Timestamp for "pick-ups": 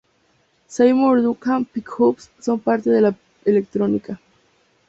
1.63-2.31